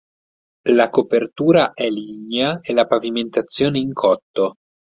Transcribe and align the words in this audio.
La 0.69 0.89
copertura 0.89 1.73
è 1.73 1.87
lignea 1.87 2.59
e 2.63 2.73
la 2.73 2.87
pavimentazione 2.87 3.77
in 3.77 3.93
cotto. 3.93 4.55